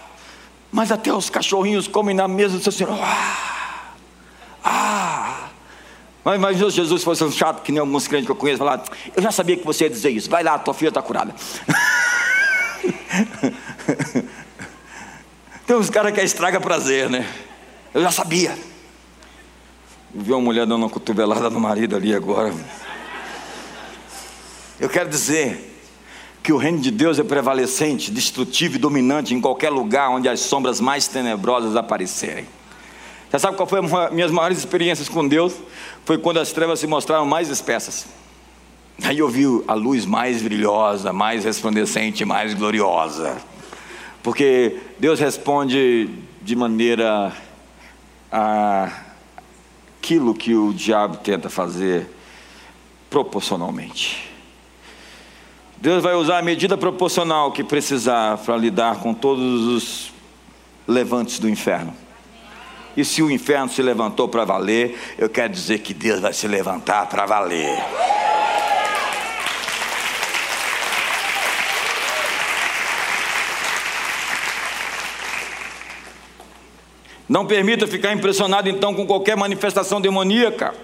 [0.70, 2.99] Mas até os cachorrinhos comem na mesa do seu Senhor.
[3.01, 3.93] Ah,
[4.64, 5.49] ah.
[6.24, 8.83] Mas imagina se Jesus fosse um chato, que nem alguns crentes que eu conheço, falar,
[9.14, 11.33] eu já sabia que você ia dizer isso, vai lá, tua filha está curada.
[15.66, 17.26] Tem uns caras que estraga prazer, né?
[17.95, 18.57] Eu já sabia.
[20.19, 22.51] Vi uma mulher dando uma cotovelada no marido ali agora.
[24.81, 25.79] Eu quero dizer
[26.43, 30.41] que o reino de Deus é prevalecente, destrutivo e dominante em qualquer lugar onde as
[30.41, 32.47] sombras mais tenebrosas aparecerem.
[33.31, 35.53] Você sabe qual foi as minhas maiores experiências com Deus?
[36.07, 38.07] Foi quando as trevas se mostraram mais espessas.
[39.05, 43.37] Aí eu vi a luz mais brilhosa, mais resplandecente, mais gloriosa.
[44.23, 46.09] Porque Deus responde
[46.41, 47.37] de maneira
[48.33, 49.06] a
[50.07, 52.09] aquilo que o diabo tenta fazer
[53.11, 54.31] proporcionalmente.
[55.79, 60.13] Deus vai usar a medida proporcional que precisar para lidar com todos os
[60.87, 61.93] levantes do inferno.
[62.97, 66.47] E se o inferno se levantou para valer, eu quero dizer que Deus vai se
[66.47, 67.77] levantar para valer.
[77.29, 80.74] Não permita ficar impressionado então com qualquer manifestação demoníaca.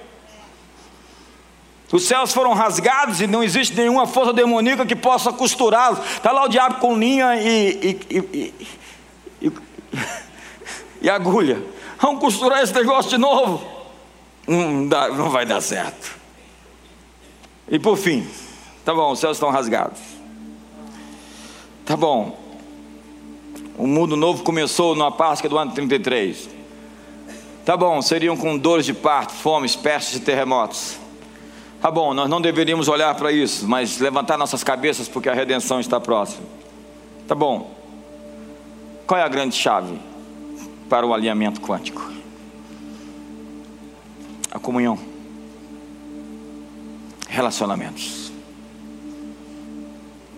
[1.92, 5.98] Os céus foram rasgados e não existe nenhuma força demoníaca que possa costurá-los.
[5.98, 8.54] Está lá o diabo com linha e, e,
[9.42, 9.52] e,
[11.02, 11.62] e, agulha.
[12.00, 13.62] Vamos costurar esse negócio de novo.
[14.46, 16.16] Não, não vai dar certo.
[17.68, 18.26] E por fim,
[18.84, 20.00] tá bom, os céus estão rasgados.
[21.84, 22.41] Tá bom,
[23.76, 26.48] o mundo novo começou na Páscoa do ano 33.
[27.64, 30.98] Tá bom, seriam com dores de parto, fomes, pestes e terremotos.
[31.80, 35.80] Tá bom, nós não deveríamos olhar para isso, mas levantar nossas cabeças porque a redenção
[35.80, 36.44] está próxima.
[37.26, 37.72] Tá bom.
[39.06, 39.98] Qual é a grande chave
[40.88, 42.10] para o alinhamento quântico?
[44.50, 44.98] A comunhão.
[47.28, 48.31] Relacionamentos.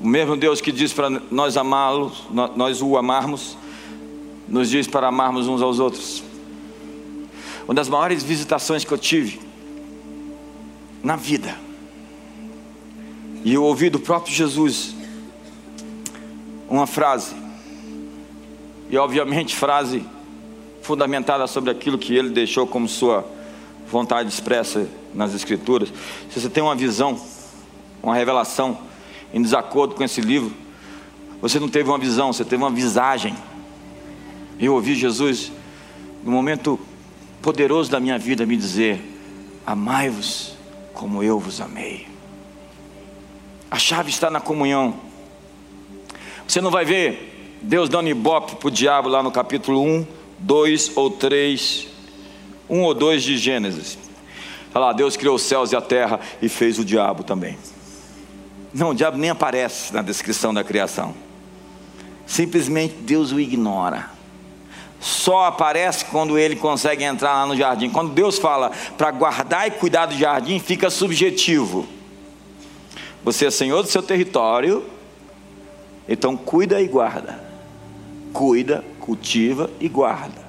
[0.05, 2.13] O mesmo Deus que diz para nós amá-lo,
[2.55, 3.57] nós o amarmos,
[4.47, 6.23] nos diz para amarmos uns aos outros.
[7.65, 9.41] Uma das maiores visitações que eu tive
[11.03, 11.57] na vida,
[13.43, 14.95] e eu ouvi do próprio Jesus
[16.69, 17.35] uma frase,
[18.91, 20.05] e obviamente frase
[20.83, 23.27] fundamentada sobre aquilo que ele deixou como sua
[23.91, 25.91] vontade expressa nas Escrituras.
[26.29, 27.19] Se você tem uma visão,
[28.03, 28.93] uma revelação,
[29.35, 30.55] em desacordo com esse livro,
[31.43, 33.35] você não teve uma visão, você teve uma visagem.
[34.61, 35.51] Eu ouvi Jesus,
[36.23, 36.79] no momento
[37.43, 39.03] poderoso da minha vida, me dizer:
[39.67, 40.55] Amai-vos
[40.95, 42.07] como eu vos amei.
[43.69, 44.95] A chave está na comunhão.
[46.47, 50.07] Você não vai ver Deus dando ibope para o diabo lá no capítulo 1,
[50.39, 51.89] 2 ou 3,
[52.71, 53.99] 1 ou 2 de Gênesis.
[54.73, 57.59] Olha lá, Deus criou os céus e a terra e fez o diabo também.
[58.75, 61.15] Não, o diabo nem aparece na descrição da criação.
[62.27, 64.11] Simplesmente Deus o ignora.
[64.99, 67.89] Só aparece quando ele consegue entrar lá no jardim.
[67.89, 71.87] Quando Deus fala para guardar e cuidar do jardim, fica subjetivo.
[73.23, 74.85] Você é senhor do seu território,
[76.09, 77.39] então cuida e guarda.
[78.33, 80.43] Cuida, cultiva e guarda.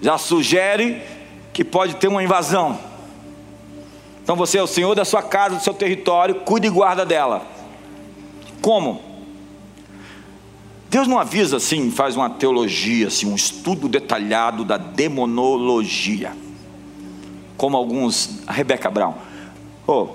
[0.00, 1.02] Já sugere
[1.52, 2.78] que pode ter uma invasão.
[4.26, 7.46] Então você é o senhor da sua casa, do seu território, cuida e guarda dela.
[8.60, 9.00] Como?
[10.90, 16.32] Deus não avisa assim, faz uma teologia, assim, um estudo detalhado da demonologia.
[17.56, 19.14] Como alguns, a Rebeca Brown.
[19.86, 20.08] Oh,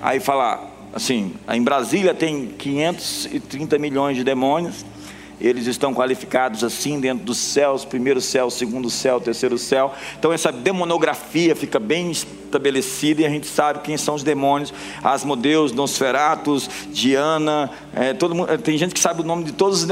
[0.00, 4.86] aí fala assim, em Brasília tem 530 milhões de demônios
[5.40, 9.92] eles estão qualificados assim dentro dos céus, primeiro céu, segundo céu, terceiro céu.
[10.18, 14.72] Então essa demonografia fica bem estabelecida e a gente sabe quem são os demônios,
[15.02, 19.88] Asmodeus, Nosferatus, Diana, é, todo mundo, tem gente que sabe o nome de todos os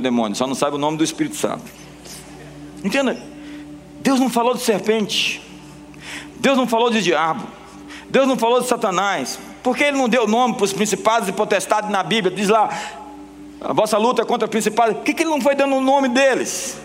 [0.00, 1.64] demônios, só não sabe o nome do Espírito Santo.
[2.82, 3.20] Entenda?
[4.00, 5.42] Deus não falou de serpente,
[6.36, 7.46] Deus não falou de diabo,
[8.08, 11.90] Deus não falou de Satanás, porque Ele não deu nome para os principados e potestades
[11.90, 12.70] na Bíblia, diz lá,
[13.60, 14.94] a vossa luta é contra principais.
[14.94, 16.78] Por que, que ele não foi dando o nome deles?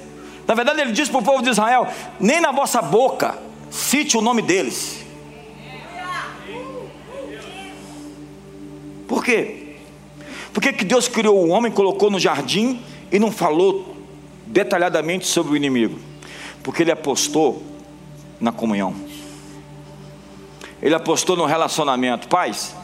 [0.45, 1.87] Na verdade, ele disse para o povo de Israel:
[2.19, 3.37] nem na vossa boca
[3.71, 5.03] cite o nome deles.
[9.07, 9.75] Por quê?
[10.53, 13.95] Por que, que Deus criou o homem, colocou no jardim e não falou
[14.47, 15.99] detalhadamente sobre o inimigo?
[16.63, 17.61] Porque ele apostou
[18.39, 18.95] na comunhão,
[20.81, 22.27] ele apostou no relacionamento.
[22.27, 22.75] Pais,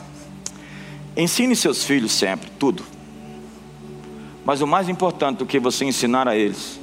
[1.16, 2.84] ensine seus filhos sempre, tudo.
[4.44, 6.80] Mas o mais importante do que você ensinar a eles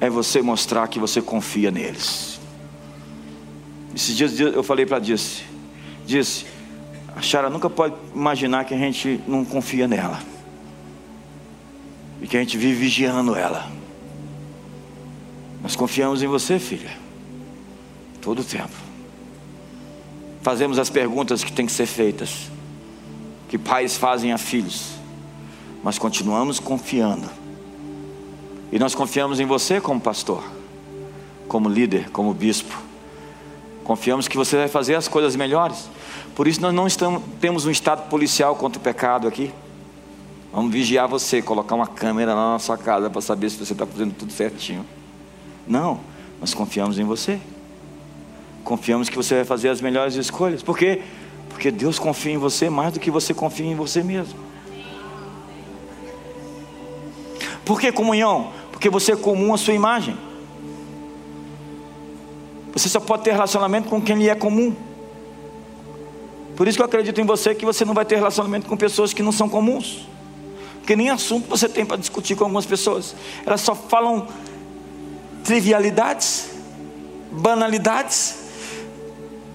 [0.00, 2.40] é você mostrar que você confia neles.
[3.94, 5.42] Esses dias eu falei para Disse,
[6.06, 6.46] disse,
[7.16, 10.20] a Chara nunca pode imaginar que a gente não confia nela.
[12.22, 13.70] E que a gente vive vigiando ela.
[15.62, 16.90] Nós confiamos em você, filha.
[18.20, 18.74] Todo o tempo.
[20.42, 22.50] Fazemos as perguntas que têm que ser feitas,
[23.48, 24.97] que pais fazem a filhos,
[25.88, 27.26] mas continuamos confiando.
[28.70, 30.44] E nós confiamos em você como pastor,
[31.48, 32.78] como líder, como bispo.
[33.84, 35.88] Confiamos que você vai fazer as coisas melhores.
[36.34, 39.50] Por isso nós não estamos, temos um estado policial contra o pecado aqui.
[40.52, 43.86] Vamos vigiar você, colocar uma câmera lá na sua casa para saber se você está
[43.86, 44.84] fazendo tudo certinho.
[45.66, 46.00] Não,
[46.38, 47.40] nós confiamos em você.
[48.62, 50.62] Confiamos que você vai fazer as melhores escolhas.
[50.62, 51.00] Por quê?
[51.48, 54.47] Porque Deus confia em você mais do que você confia em você mesmo.
[57.68, 58.50] Por que comunhão?
[58.72, 60.16] Porque você é comum à sua imagem.
[62.72, 64.74] Você só pode ter relacionamento com quem lhe é comum.
[66.56, 69.12] Por isso que eu acredito em você que você não vai ter relacionamento com pessoas
[69.12, 70.08] que não são comuns.
[70.78, 73.14] Porque nem assunto você tem para discutir com algumas pessoas.
[73.44, 74.26] Elas só falam
[75.44, 76.48] trivialidades,
[77.30, 78.34] banalidades.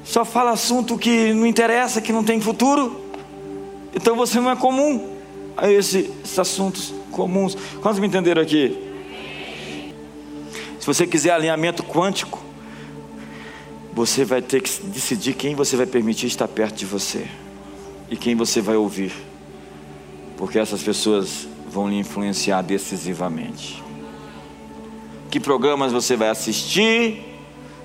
[0.04, 3.04] Só fala assunto que não interessa, que não tem futuro.
[3.92, 5.18] Então você não é comum
[5.58, 7.56] a esses assuntos comuns.
[7.82, 8.78] Quantos me entenderam aqui?
[10.80, 12.44] Se você quiser alinhamento quântico,
[13.94, 17.26] você vai ter que decidir quem você vai permitir estar perto de você
[18.10, 19.14] e quem você vai ouvir,
[20.36, 23.82] porque essas pessoas vão lhe influenciar decisivamente.
[25.32, 27.24] Que programas você vai assistir?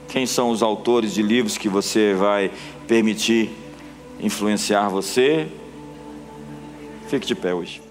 [0.08, 2.50] Quem são os autores de livros que você vai
[2.86, 3.50] permitir
[4.18, 5.48] influenciar você?
[7.08, 7.87] Fique de pé hoje.